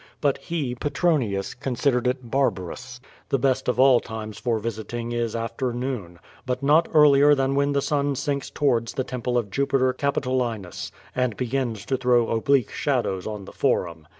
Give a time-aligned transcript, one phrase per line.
[0.19, 2.99] But he, Petronius, considered it barbarous.
[3.29, 7.73] The best of all times for visiting is after noon, but not earlier than when
[7.73, 13.27] the sun sinks towards the temple of Jupiter Capitolinus, and begins to throw oblique shadows
[13.27, 14.07] on the Forum.